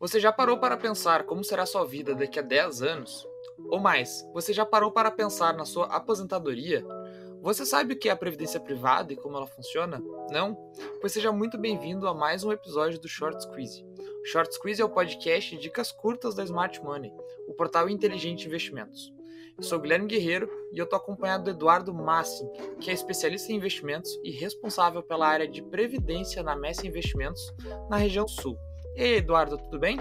[0.00, 3.26] Você já parou para pensar como será sua vida daqui a 10 anos?
[3.68, 6.86] Ou mais, você já parou para pensar na sua aposentadoria?
[7.42, 10.00] Você sabe o que é a previdência privada e como ela funciona?
[10.30, 10.54] Não?
[11.00, 13.84] Pois seja muito bem-vindo a mais um episódio do Short Squeeze.
[14.22, 17.12] O Short Squeeze é o podcast de dicas curtas da Smart Money,
[17.48, 19.12] o portal inteligente de investimentos.
[19.56, 23.56] Eu sou Guilherme Guerreiro e eu estou acompanhado do Eduardo Massin, que é especialista em
[23.56, 27.52] investimentos e responsável pela área de previdência na Messi Investimentos
[27.90, 28.56] na região sul.
[28.98, 30.00] Eduardo, tudo bem?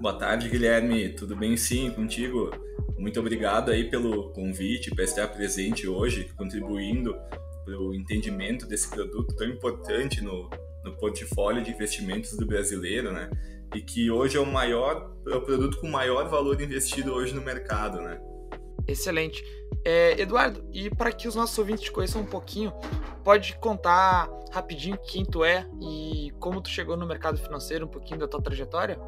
[0.00, 1.10] Boa tarde, Guilherme.
[1.10, 2.50] Tudo bem sim contigo?
[2.96, 7.14] Muito obrigado aí pelo convite, por estar presente hoje, contribuindo
[7.62, 10.48] para o entendimento desse produto tão importante no,
[10.82, 13.28] no portfólio de investimentos do brasileiro, né?
[13.74, 17.42] E que hoje é o maior, é o produto com maior valor investido hoje no
[17.42, 18.18] mercado, né?
[18.86, 19.44] Excelente.
[19.84, 22.72] É, Eduardo, e para que os nossos ouvintes te conheçam um pouquinho,
[23.24, 28.20] pode contar rapidinho quem tu é e como tu chegou no mercado financeiro, um pouquinho
[28.20, 28.98] da tua trajetória?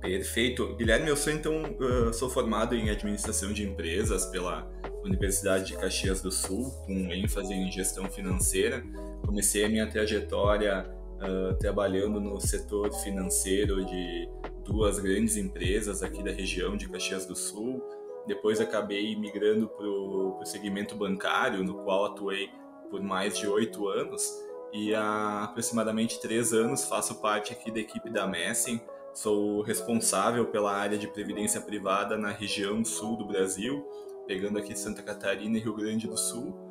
[0.00, 0.76] Perfeito.
[0.76, 4.70] Guilherme, eu sou então uh, sou formado em administração de empresas pela
[5.02, 8.84] Universidade de Caxias do Sul, com ênfase em gestão financeira.
[9.24, 14.28] Comecei a minha trajetória uh, trabalhando no setor financeiro de
[14.62, 17.82] duas grandes empresas aqui da região de Caxias do Sul.
[18.26, 22.48] Depois acabei migrando para o segmento bancário, no qual atuei
[22.90, 24.32] por mais de oito anos.
[24.72, 28.80] E há aproximadamente três anos faço parte aqui da equipe da Messing.
[29.12, 33.86] Sou responsável pela área de previdência privada na região sul do Brasil,
[34.26, 36.63] pegando aqui Santa Catarina e Rio Grande do Sul.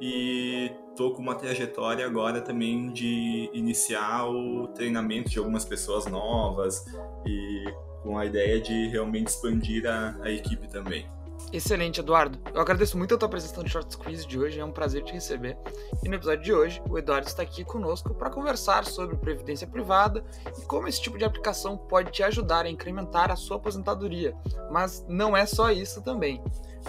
[0.00, 6.84] E estou com uma trajetória agora também de iniciar o treinamento de algumas pessoas novas
[7.26, 7.64] e
[8.02, 11.06] com a ideia de realmente expandir a, a equipe também.
[11.52, 12.38] Excelente, Eduardo.
[12.52, 15.12] Eu agradeço muito a tua presença no Short Squeeze de hoje, é um prazer te
[15.12, 15.56] receber.
[16.02, 20.24] E no episódio de hoje, o Eduardo está aqui conosco para conversar sobre previdência privada
[20.58, 24.34] e como esse tipo de aplicação pode te ajudar a incrementar a sua aposentadoria.
[24.70, 26.42] Mas não é só isso também.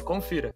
[0.03, 0.53] Confira.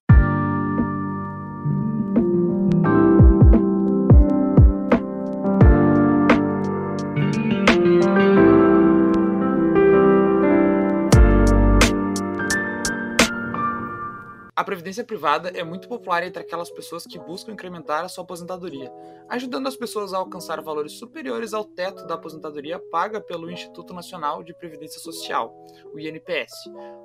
[14.62, 18.94] A previdência privada é muito popular entre aquelas pessoas que buscam incrementar a sua aposentadoria,
[19.28, 24.44] ajudando as pessoas a alcançar valores superiores ao teto da aposentadoria paga pelo Instituto Nacional
[24.44, 25.52] de Previdência Social,
[25.92, 26.54] o INPS.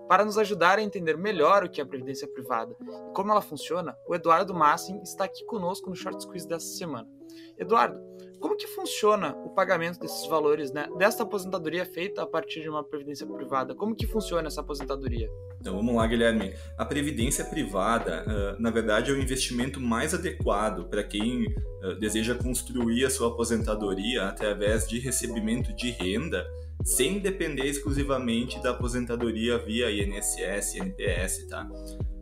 [0.06, 3.41] Para nos ajudar a entender melhor o que é a previdência privada e como ela
[3.41, 7.16] funciona, o Eduardo Massin está aqui conosco no Short Squeeze dessa semana.
[7.59, 8.01] Eduardo,
[8.41, 10.89] como que funciona o pagamento desses valores, né?
[10.99, 13.75] Desta aposentadoria feita a partir de uma previdência privada?
[13.75, 15.29] Como que funciona essa aposentadoria?
[15.61, 16.55] Então vamos lá, Guilherme.
[16.77, 22.35] A previdência privada, uh, na verdade, é o investimento mais adequado para quem uh, deseja
[22.35, 26.47] construir a sua aposentadoria através de recebimento de renda,
[26.85, 31.67] sem depender exclusivamente da aposentadoria via INSS, INPS, tá?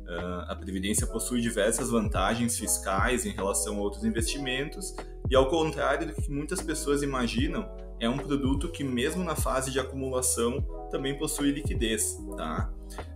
[0.07, 4.95] Uh, a Previdência possui diversas vantagens fiscais em relação a outros investimentos,
[5.31, 7.67] e ao contrário do que muitas pessoas imaginam,
[7.99, 10.61] é um produto que, mesmo na fase de acumulação,
[10.91, 12.19] também possui liquidez.
[12.37, 12.71] Tá?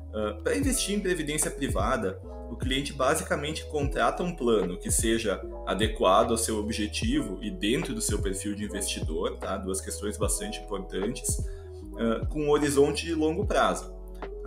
[0.09, 2.19] Uh, Para investir em previdência privada,
[2.51, 8.01] o cliente basicamente contrata um plano que seja adequado ao seu objetivo e dentro do
[8.01, 9.59] seu perfil de investidor, tá?
[9.59, 13.98] duas questões bastante importantes, uh, com um horizonte de longo prazo.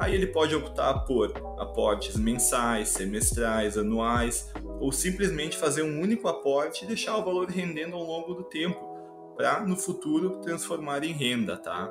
[0.01, 6.83] Aí ele pode optar por aportes mensais, semestrais, anuais, ou simplesmente fazer um único aporte
[6.83, 8.79] e deixar o valor rendendo ao longo do tempo,
[9.37, 11.87] para no futuro transformar em renda, tá?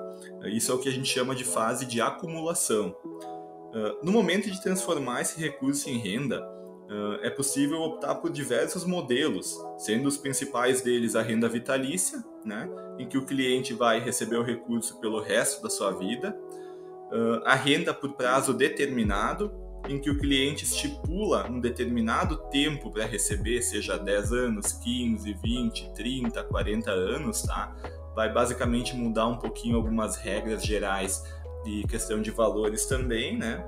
[0.46, 2.96] Isso é o que a gente chama de fase de acumulação.
[4.02, 6.44] No momento de transformar esse recurso em renda,
[7.22, 12.68] é possível optar por diversos modelos, sendo os principais deles a renda vitalícia, né,
[12.98, 16.36] em que o cliente vai receber o recurso pelo resto da sua vida,
[17.10, 19.52] uh, a renda por prazo determinado,
[19.88, 25.92] em que o cliente estipula um determinado tempo para receber, seja 10 anos, 15, 20,
[25.94, 27.74] 30, 40 anos, tá?
[28.14, 31.24] Vai basicamente mudar um pouquinho algumas regras gerais
[31.64, 33.64] de questão de valores também, né?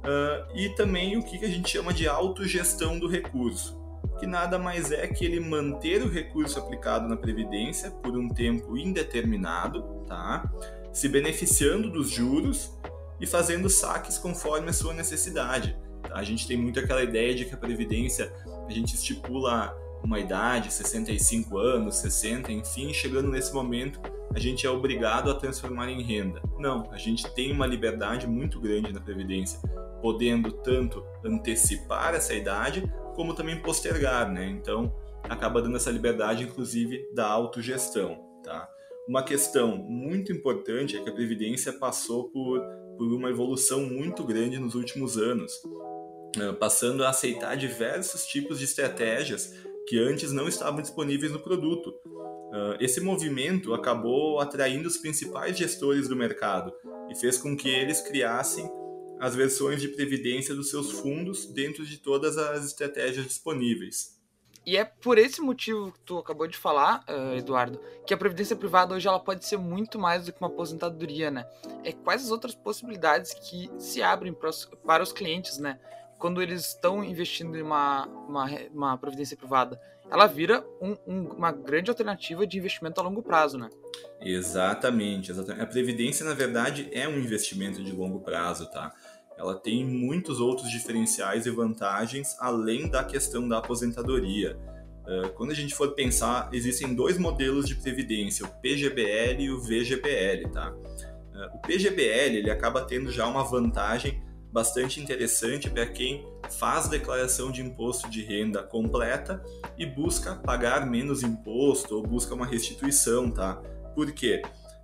[0.00, 3.78] Uh, e também o que a gente chama de autogestão do recurso,
[4.18, 8.78] que nada mais é que ele manter o recurso aplicado na Previdência por um tempo
[8.78, 10.50] indeterminado, tá?
[10.92, 12.76] se beneficiando dos juros
[13.20, 15.76] e fazendo saques conforme a sua necessidade.
[16.02, 16.14] Tá?
[16.14, 18.32] A gente tem muito aquela ideia de que a previdência
[18.66, 24.00] a gente estipula uma idade, 65 anos, 60, enfim, chegando nesse momento
[24.34, 26.40] a gente é obrigado a transformar em renda.
[26.58, 29.60] Não, a gente tem uma liberdade muito grande na previdência,
[30.00, 34.46] podendo tanto antecipar essa idade como também postergar, né?
[34.46, 34.94] Então
[35.24, 38.68] acaba dando essa liberdade, inclusive, da autogestão, tá?
[39.10, 42.64] uma questão muito importante é que a Previdência passou por,
[43.00, 45.54] por uma evolução muito grande nos últimos anos,
[46.36, 49.54] uh, passando a aceitar diversos tipos de estratégias
[49.88, 51.88] que antes não estavam disponíveis no produto.
[51.88, 56.74] Uh, esse movimento acabou atraindo os principais gestores do mercado
[57.10, 58.70] e fez com que eles criassem
[59.18, 64.19] as versões de previdência dos seus fundos dentro de todas as estratégias disponíveis.
[64.64, 68.54] E é por esse motivo que tu acabou de falar, uh, Eduardo, que a previdência
[68.54, 71.46] privada hoje ela pode ser muito mais do que uma aposentadoria, né?
[71.82, 75.78] É quais as outras possibilidades que se abrem para os, para os clientes, né?
[76.18, 79.80] Quando eles estão investindo em uma, uma, uma previdência privada,
[80.10, 83.70] ela vira um, um, uma grande alternativa de investimento a longo prazo, né?
[84.20, 85.62] Exatamente, exatamente.
[85.62, 88.92] A previdência, na verdade, é um investimento de longo prazo, tá?
[89.40, 94.58] Ela tem muitos outros diferenciais e vantagens além da questão da aposentadoria.
[95.08, 99.58] Eh, quando a gente for pensar, existem dois modelos de previdência, o PGBL e o
[99.58, 100.74] VGBL, tá?
[101.34, 104.22] Eh, o PGBL ele acaba tendo já uma vantagem
[104.52, 106.22] bastante interessante para quem
[106.58, 109.42] faz declaração de imposto de renda completa
[109.78, 113.54] e busca pagar menos imposto ou busca uma restituição, tá?
[113.94, 114.42] Por quê?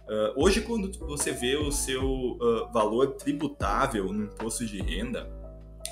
[0.08, 5.28] Uh, hoje, quando você vê o seu uh, valor tributável no imposto de renda,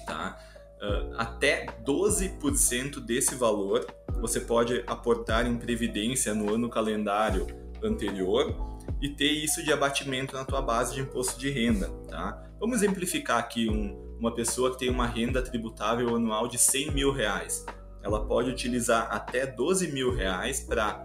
[0.06, 0.38] tá?
[0.80, 3.86] Uh, até 12% desse valor
[4.20, 7.46] você pode aportar em previdência no ano calendário
[7.82, 8.54] anterior
[9.02, 12.40] e ter isso de abatimento na tua base de imposto de renda, tá?
[12.60, 17.12] Vamos exemplificar aqui um, uma pessoa que tem uma renda tributável anual de 100 mil
[17.12, 17.66] reais.
[18.02, 21.04] Ela pode utilizar até 12 mil reais para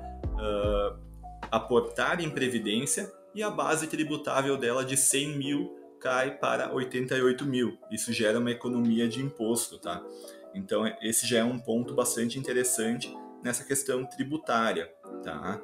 [1.52, 7.78] aportar em previdência e a base tributável dela de 100 mil cai para 88 mil.
[7.92, 10.04] Isso gera uma economia de imposto, tá?
[10.54, 13.14] Então esse já é um ponto bastante interessante
[13.44, 14.92] nessa questão tributária,
[15.24, 15.62] tá?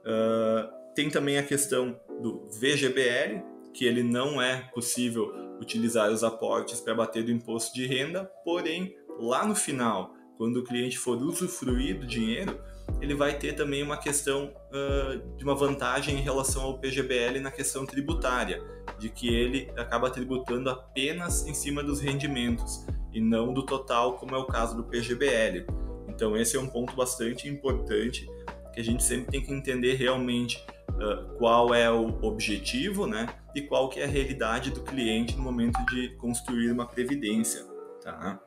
[0.00, 3.42] Uh, tem também a questão do VGBL,
[3.72, 8.96] que ele não é possível utilizar os aportes para bater do imposto de renda, porém
[9.18, 12.60] lá no final, quando o cliente for usufruir do dinheiro,
[13.00, 17.50] ele vai ter também uma questão uh, de uma vantagem em relação ao PGBL na
[17.50, 18.62] questão tributária,
[18.98, 24.34] de que ele acaba tributando apenas em cima dos rendimentos e não do total, como
[24.34, 25.66] é o caso do PGBL.
[26.08, 28.28] Então esse é um ponto bastante importante
[28.72, 33.62] que a gente sempre tem que entender realmente uh, qual é o objetivo, né, e
[33.62, 37.64] qual que é a realidade do cliente no momento de construir uma previdência,
[38.02, 38.40] tá?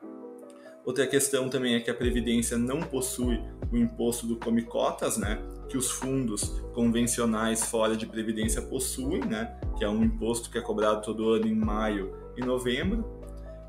[0.88, 3.38] Outra questão também é que a Previdência não possui
[3.70, 5.38] o imposto do Come Cotas, né?
[5.68, 9.54] Que os fundos convencionais fora de Previdência possuem, né?
[9.76, 13.00] Que é um imposto que é cobrado todo ano em maio e novembro.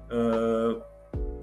[0.10, 0.82] Uh,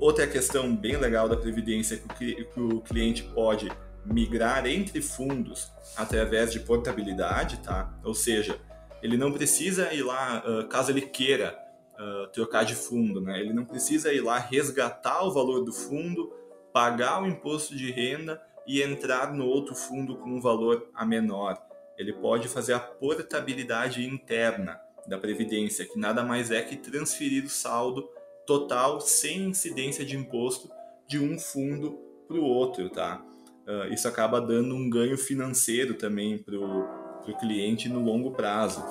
[0.00, 3.70] outra questão bem legal da Previdência é que o, que o cliente pode
[4.02, 7.94] migrar entre fundos através de portabilidade, tá?
[8.02, 8.58] Ou seja,
[9.02, 11.65] ele não precisa ir lá, uh, caso ele queira
[11.98, 13.40] uh, trocar de fundo, né?
[13.40, 16.32] Ele não precisa ir lá resgatar o valor do fundo,
[16.72, 21.56] pagar o imposto de renda e entrar no outro fundo com um valor a menor.
[21.96, 27.48] Ele pode fazer a portabilidade interna da previdência, que nada mais é que transferir o
[27.48, 28.08] saldo
[28.46, 30.68] total sem incidência de imposto
[31.08, 33.24] de um fundo para o outro, tá?
[33.66, 38.84] Uh, isso acaba dando um ganho financeiro também para o cliente no longo prazo.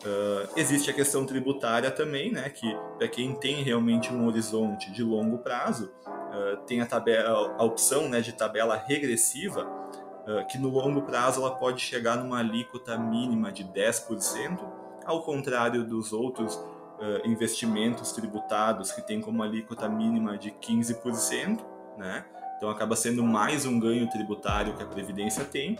[0.00, 5.02] Uh, existe a questão tributária também, né, que para quem tem realmente um horizonte de
[5.02, 10.70] longo prazo, uh, tem a, tabela, a opção né, de tabela regressiva, uh, que no
[10.70, 14.58] longo prazo ela pode chegar numa alíquota mínima de 10%,
[15.04, 16.58] ao contrário dos outros
[17.24, 21.58] investimentos tributados que tem como alíquota mínima de 15%,
[21.96, 22.26] né?
[22.58, 25.78] Então acaba sendo mais um ganho tributário que a Previdência tem.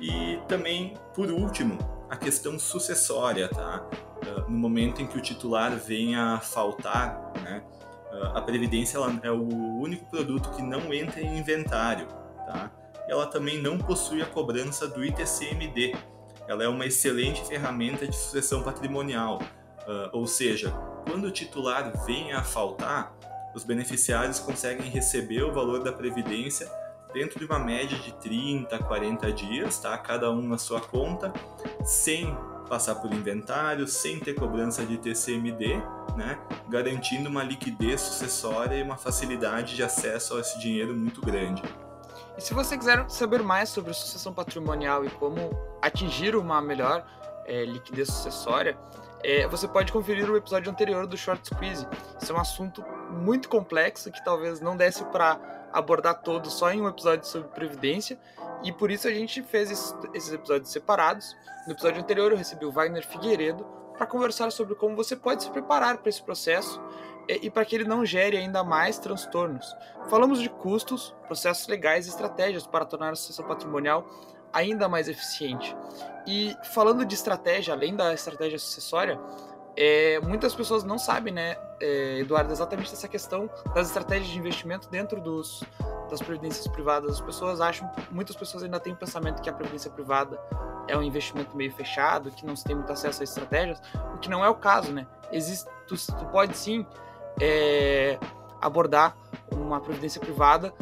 [0.00, 1.76] E também, por último,
[2.08, 3.84] a questão sucessória, tá?
[4.22, 7.62] Uh, no momento em que o titular venha a faltar, né?
[8.12, 9.42] Uh, a previdência ela é o
[9.78, 12.06] único produto que não entra em inventário,
[12.46, 12.70] tá?
[13.08, 15.96] E ela também não possui a cobrança do ITCMD.
[16.48, 19.40] Ela é uma excelente ferramenta de sucessão patrimonial,
[19.82, 20.70] uh, ou seja,
[21.08, 23.16] quando o titular venha a faltar,
[23.54, 26.70] os beneficiários conseguem receber o valor da previdência
[27.16, 29.96] dentro de uma média de 30, 40 dias, tá?
[29.96, 31.32] Cada um na sua conta,
[31.82, 32.36] sem
[32.68, 35.82] passar por inventário, sem ter cobrança de TCMD,
[36.14, 36.38] né?
[36.68, 41.62] Garantindo uma liquidez sucessória e uma facilidade de acesso a esse dinheiro muito grande.
[42.36, 45.38] E se você quiser saber mais sobre sucessão patrimonial e como
[45.80, 47.02] atingir uma melhor
[47.46, 48.76] é, liquidez sucessória,
[49.24, 51.86] é, você pode conferir o episódio anterior do Short Squeeze.
[52.20, 56.80] Isso é um assunto muito complexo que talvez não desse para abordar todo só em
[56.80, 58.18] um episódio sobre previdência,
[58.62, 59.70] E por isso a gente fez
[60.14, 61.36] esses episódios separados.
[61.66, 63.64] No episódio anterior eu recebi o Wagner Figueiredo
[63.96, 66.80] para conversar sobre como você pode se preparar para esse processo
[67.28, 69.76] e para que ele não gere ainda mais transtornos.
[70.08, 74.06] Falamos de custos, processos legais e estratégias para tornar a sucessão patrimonial
[74.52, 75.76] ainda mais eficiente.
[76.26, 79.20] E falando de estratégia, além da estratégia sucessória,
[79.76, 84.88] é, muitas pessoas não sabem, né, é, Eduardo, exatamente essa questão das estratégias de investimento
[84.88, 85.62] dentro dos,
[86.10, 87.12] das previdências privadas.
[87.12, 90.40] As pessoas acham, muitas pessoas ainda têm o pensamento que a previdência privada
[90.88, 93.80] é um investimento meio fechado, que não se tem muito acesso a estratégias,
[94.14, 95.06] o que não é o caso, né?
[95.30, 96.86] Existe, tu, tu pode sim
[97.40, 98.18] é,
[98.60, 99.14] abordar
[99.50, 100.72] uma previdência privada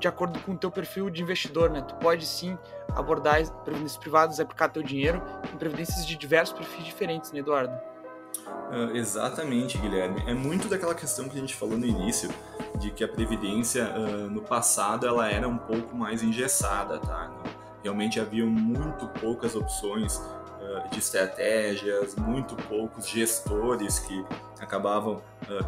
[0.00, 1.80] de acordo com o teu perfil de investidor, né?
[1.82, 2.58] Tu pode sim
[2.96, 5.22] abordar previdências privadas, aplicar teu dinheiro
[5.54, 7.91] em previdências de diversos perfis diferentes, né, Eduardo?
[8.72, 10.22] Uh, exatamente, Guilherme.
[10.26, 12.30] É muito daquela questão que a gente falou no início,
[12.78, 17.30] de que a previdência uh, no passado ela era um pouco mais engessada, tá?
[17.82, 24.24] Realmente havia muito poucas opções uh, de estratégias, muito poucos gestores que
[24.58, 25.20] acabavam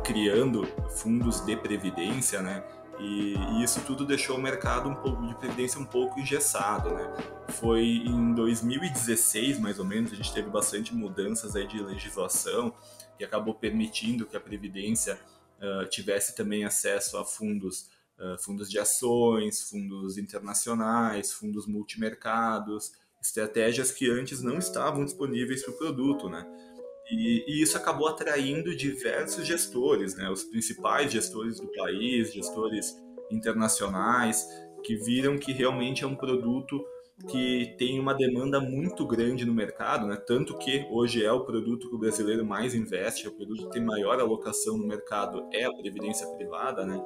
[0.05, 2.63] criando fundos de previdência, né?
[2.99, 7.13] E, e, isso tudo deixou o mercado um pouco de previdência um pouco engessado, né?
[7.49, 12.73] Foi em 2016, mais ou menos, a gente teve bastante mudanças aí de legislação
[13.19, 15.19] que acabou permitindo que a previdência
[15.61, 23.91] uh, tivesse também acesso a fundos, uh, fundos de ações, fundos internacionais, fundos multimercados, estratégias
[23.91, 26.45] que antes não estavam disponíveis para o produto, né?
[27.11, 30.31] E, e, isso acabou atraindo diversos gestores, né?
[30.31, 32.97] os principais gestores do país, gestores
[33.31, 34.47] internacionais,
[34.83, 36.83] que viram que realmente é um produto
[37.29, 40.17] que tem uma demanda muito grande no mercado, né?
[40.17, 43.73] tanto que hoje é o produto que o brasileiro mais investe, é o produto que
[43.73, 47.01] tem maior alocação no mercado, é a previdência privada, né?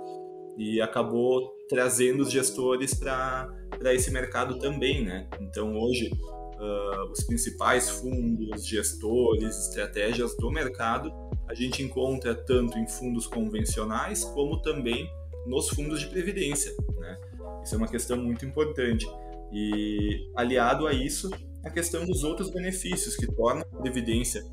[0.59, 3.49] e acabou trazendo os gestores para
[3.95, 5.05] esse mercado também.
[5.05, 5.29] Né?
[5.41, 6.11] Então hoje
[6.59, 11.13] uh, os principais fundos, gestores, estratégias do mercado,
[11.49, 15.11] a gente encontra tanto em fundos convencionais como também
[15.47, 16.75] nos fundos de previdência.
[16.99, 17.19] Né?
[17.65, 19.07] Isso é uma questão muito importante.
[19.53, 21.31] E aliado a isso,
[21.65, 24.45] a questão dos outros benefícios que tornam a previdência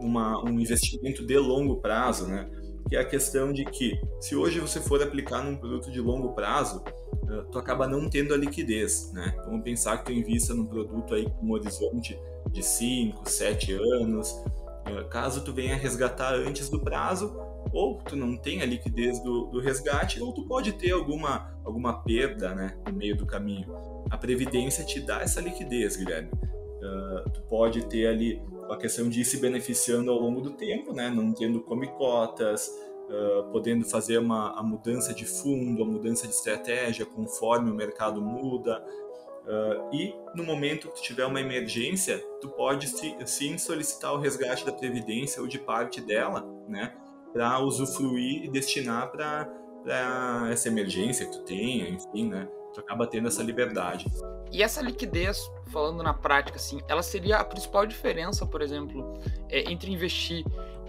[0.00, 2.48] uma, um investimento de longo prazo, né?
[2.88, 6.32] que é a questão de que se hoje você for aplicar num produto de longo
[6.32, 6.82] prazo,
[7.50, 9.34] tu acaba não tendo a liquidez, né?
[9.44, 12.18] Vamos pensar que tu invista num produto aí com um horizonte
[12.50, 17.36] de 5, 7 anos, uh, caso tu venha resgatar antes do prazo,
[17.72, 22.02] ou tu não tem a liquidez do, do resgate, ou tu pode ter alguma, alguma
[22.02, 23.72] perda, né, no meio do caminho.
[24.10, 26.30] A Previdência te dá essa liquidez, Guilherme.
[26.32, 30.92] Uh, tu pode ter ali a questão de ir se beneficiando ao longo do tempo,
[30.92, 31.10] né?
[31.10, 32.70] não tendo come cotas,
[33.12, 38.20] uh, podendo fazer uma, a mudança de fundo, a mudança de estratégia conforme o mercado
[38.22, 38.82] muda.
[39.42, 42.88] Uh, e no momento que tiver uma emergência, tu pode
[43.26, 46.94] sim solicitar o resgate da previdência ou de parte dela, né,
[47.32, 49.48] para usufruir e destinar para
[50.50, 54.06] essa emergência que tu tenha, enfim, né, tu acaba tendo essa liberdade.
[54.52, 59.70] E essa liquidez, falando na prática, assim, ela seria a principal diferença, por exemplo, é,
[59.70, 60.44] entre investir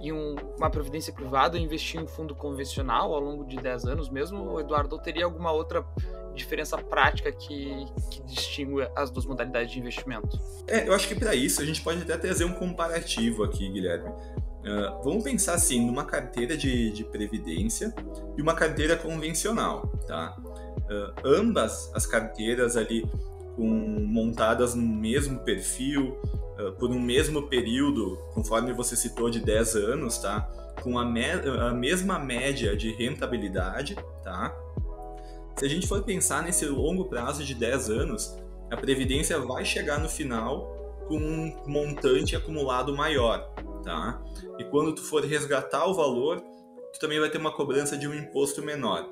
[0.09, 3.85] em um, uma previdência privada e investir em um fundo convencional ao longo de 10
[3.85, 4.95] anos mesmo, Eduardo?
[4.95, 5.85] Ou teria alguma outra
[6.33, 10.39] diferença prática que, que distingue as duas modalidades de investimento?
[10.67, 14.09] É, eu acho que para isso a gente pode até trazer um comparativo aqui, Guilherme.
[14.09, 17.93] Uh, vamos pensar assim, numa carteira de, de previdência
[18.37, 20.37] e uma carteira convencional, tá?
[20.39, 23.05] Uh, ambas as carteiras ali
[23.55, 26.17] com, montadas no mesmo perfil,
[26.59, 30.41] uh, por um mesmo período, conforme você citou, de 10 anos, tá?
[30.81, 34.55] Com a, me a mesma média de rentabilidade, tá?
[35.55, 38.35] Se a gente for pensar nesse longo prazo de 10 anos,
[38.71, 44.21] a Previdência vai chegar no final com um montante acumulado maior, tá?
[44.57, 46.41] E quando tu for resgatar o valor,
[46.93, 49.07] tu também vai ter uma cobrança de um imposto menor.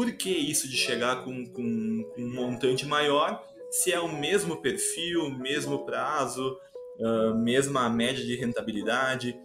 [0.00, 4.56] Por que isso de chegar com, com, com um montante maior se é o mesmo
[4.62, 6.56] perfil, mesmo prazo,
[6.98, 9.38] uh, mesma média de rentabilidade?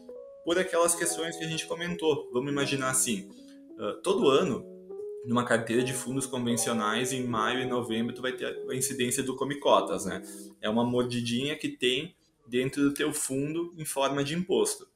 [0.45, 2.29] Por aquelas questões que a gente comentou.
[2.31, 3.29] Vamos imaginar assim:
[3.77, 4.65] uh, todo ano,
[5.25, 9.35] numa carteira de fundos convencionais, em maio e novembro, tu vai ter a incidência do
[9.35, 10.21] Come Cotas, né?
[10.61, 12.15] É uma mordidinha que tem
[12.47, 14.87] dentro do teu fundo em forma de imposto.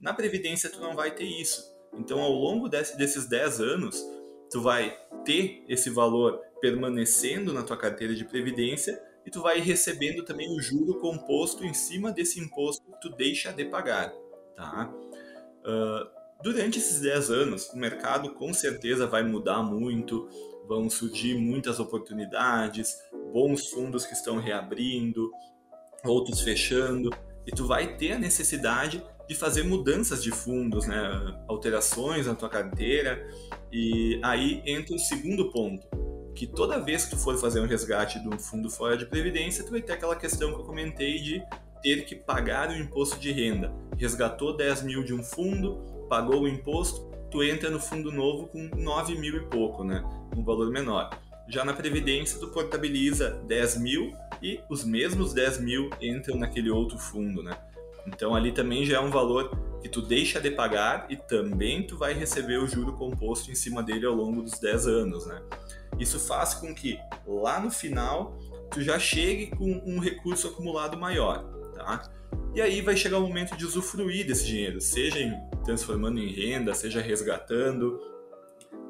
[0.00, 1.60] Na Previdência, tu não vai ter isso.
[1.92, 4.17] Então, ao longo desse, desses 10 anos,
[4.50, 10.24] tu vai ter esse valor permanecendo na tua carteira de previdência e tu vai recebendo
[10.24, 14.12] também o juro composto em cima desse imposto que tu deixa de pagar,
[14.56, 14.92] tá?
[15.60, 16.08] Uh,
[16.42, 20.28] durante esses 10 anos, o mercado com certeza vai mudar muito,
[20.66, 22.96] vão surgir muitas oportunidades,
[23.32, 25.30] bons fundos que estão reabrindo,
[26.04, 27.10] outros fechando,
[27.46, 31.38] e tu vai ter a necessidade de fazer mudanças de fundos, né?
[31.46, 33.26] alterações na tua carteira,
[33.70, 35.86] e aí entra o segundo ponto,
[36.34, 39.64] que toda vez que tu for fazer um resgate de um fundo fora de previdência,
[39.64, 41.42] tu vai ter aquela questão que eu comentei de
[41.82, 43.72] ter que pagar o imposto de renda.
[43.96, 48.70] Resgatou 10 mil de um fundo, pagou o imposto, tu entra no fundo novo com
[48.76, 50.02] 9 mil e pouco, né?
[50.36, 51.10] Um valor menor.
[51.48, 56.98] Já na Previdência, tu portabiliza 10 mil e os mesmos 10 mil entram naquele outro
[56.98, 57.56] fundo, né?
[58.08, 59.50] Então ali também já é um valor
[59.80, 63.82] que tu deixa de pagar e também tu vai receber o juro composto em cima
[63.82, 65.40] dele ao longo dos 10 anos, né?
[65.98, 68.38] Isso faz com que lá no final
[68.70, 72.10] tu já chegue com um recurso acumulado maior, tá?
[72.54, 75.18] E aí vai chegar o momento de usufruir desse dinheiro, seja
[75.64, 78.00] transformando em renda, seja resgatando.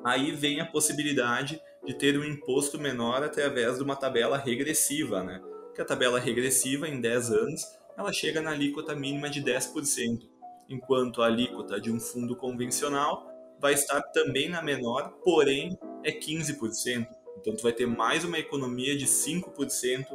[0.04, 5.40] Aí vem a possibilidade de ter um imposto menor através de uma tabela regressiva, né?
[5.74, 10.20] Que a tabela regressiva em 10 anos, ela chega na alíquota mínima de 10%,
[10.68, 13.26] enquanto a alíquota de um fundo convencional
[13.60, 17.06] vai estar também na menor, porém é 15%.
[17.40, 20.06] Então tu vai ter mais uma economia de 5%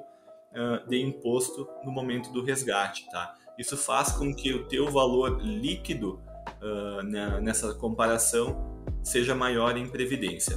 [0.87, 3.35] de imposto no momento do resgate, tá?
[3.57, 6.21] Isso faz com que o teu valor líquido
[6.61, 7.03] uh,
[7.41, 10.55] nessa comparação seja maior em previdência.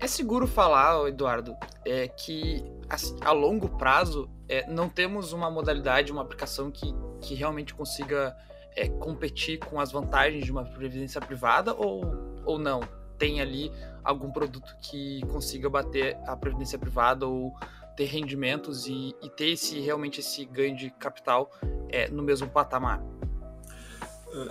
[0.00, 6.10] É seguro falar, Eduardo, é que a, a longo prazo é, não temos uma modalidade,
[6.10, 8.36] uma aplicação que, que realmente consiga
[8.74, 12.02] é, competir com as vantagens de uma previdência privada ou,
[12.44, 12.80] ou não?
[13.18, 17.52] Tem ali algum produto que consiga bater a previdência privada ou
[17.96, 21.50] ter rendimentos e, e ter esse realmente esse ganho de capital
[21.88, 23.02] é, no mesmo patamar?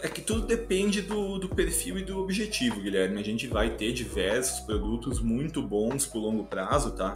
[0.01, 3.19] É que tudo depende do, do, perfil e do objetivo, Guilherme.
[3.19, 7.15] A gente vai ter diversos produtos muito bons por longo prazo, tá?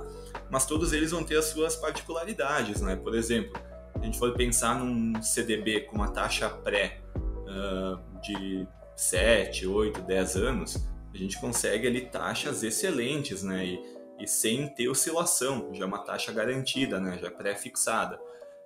[0.49, 2.95] Mas todos eles vão ter as suas particularidades, né?
[2.95, 3.59] Por exemplo,
[3.95, 10.35] a gente for pensar num CDB com uma taxa pré uh, de 7, 8, 10
[10.35, 13.65] anos, a gente consegue ali taxas excelentes, né?
[13.65, 13.81] E,
[14.19, 17.17] e sem ter oscilação, já é uma taxa garantida, né?
[17.19, 18.19] já pré-fixada.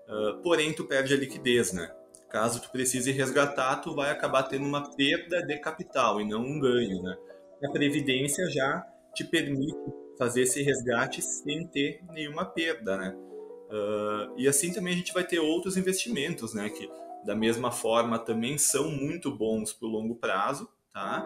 [0.08, 1.92] Uh, porém, tu perde a liquidez, né?
[2.36, 6.60] Caso tu precise resgatar, tu vai acabar tendo uma perda de capital e não um
[6.60, 7.16] ganho, né?
[7.64, 9.74] A previdência já te permite
[10.18, 13.16] fazer esse resgate sem ter nenhuma perda, né?
[13.16, 16.68] Uh, e assim também a gente vai ter outros investimentos, né?
[16.68, 16.92] Que
[17.26, 21.24] da mesma forma também são muito bons para o longo prazo, tá?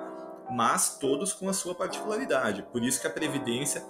[0.52, 2.62] Mas todos com a sua particularidade.
[2.72, 3.84] Por isso que a previdência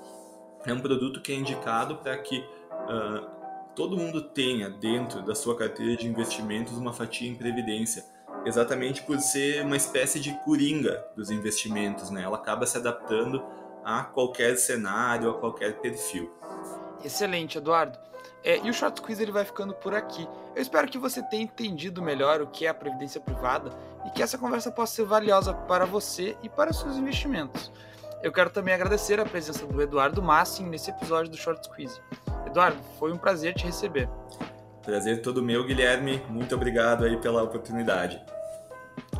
[0.65, 3.38] é um produto que é indicado para que uh,
[3.79, 8.03] todo mundo tenha dentro da sua carteira de investimentos uma fatia em previdência,
[8.45, 12.23] exatamente por ser uma espécie de coringa dos investimentos, né?
[12.23, 13.41] Ela acaba se adaptando
[13.85, 16.29] a qualquer cenário, a qualquer perfil.
[17.05, 17.97] Excelente, Eduardo.
[18.43, 20.27] É, e o Short Quiz ele vai ficando por aqui.
[20.53, 23.71] Eu espero que você tenha entendido melhor o que é a previdência privada
[24.05, 27.71] e que essa conversa possa ser valiosa para você e para seus investimentos.
[28.21, 32.01] Eu quero também agradecer a presença do Eduardo Massin nesse episódio do Short Quiz.
[32.49, 34.09] Eduardo, foi um prazer te receber.
[34.83, 36.21] Prazer todo meu, Guilherme.
[36.29, 38.19] Muito obrigado aí pela oportunidade.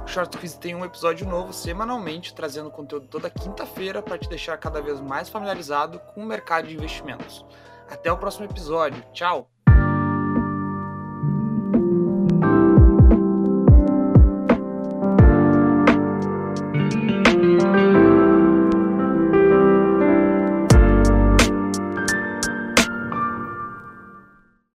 [0.04, 4.58] O Short Quiz tem um episódio novo semanalmente, trazendo conteúdo toda quinta-feira para te deixar
[4.58, 7.46] cada vez mais familiarizado com o mercado de investimentos.
[7.89, 9.04] Até o próximo episódio.
[9.13, 9.59] Tchau!